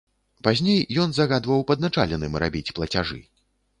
[0.45, 3.19] Пазней ён загадваў падначаленым рабіць плацяжы.